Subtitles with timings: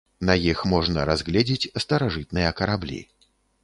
[0.29, 3.05] На іх можна разгледзець старажытныя караблі.